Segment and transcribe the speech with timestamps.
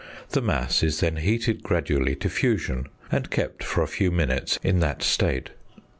[0.31, 4.79] The mass is then heated gradually to fusion, and kept for a few minutes in
[4.79, 5.51] that state.